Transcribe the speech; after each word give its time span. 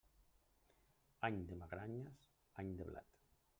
Any 1.29 1.37
de 1.51 1.59
magranes, 1.61 2.19
any 2.65 2.75
de 2.83 2.91
blat. 2.91 3.09